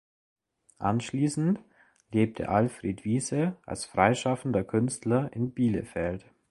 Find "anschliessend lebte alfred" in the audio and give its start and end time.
0.79-3.05